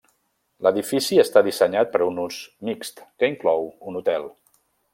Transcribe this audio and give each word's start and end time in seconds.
L'edifici 0.67 1.19
està 1.23 1.43
dissenyat 1.47 1.91
per 1.95 2.01
un 2.05 2.17
ús 2.23 2.39
mixt 2.71 3.05
que 3.21 3.33
inclou 3.35 3.69
un 3.93 4.01
hotel. 4.01 4.27